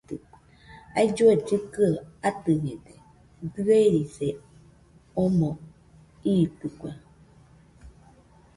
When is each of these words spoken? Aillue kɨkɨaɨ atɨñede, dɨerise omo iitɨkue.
Aillue 0.99 1.33
kɨkɨaɨ 1.47 1.95
atɨñede, 2.27 2.93
dɨerise 3.53 4.27
omo 5.23 5.49
iitɨkue. 6.33 6.89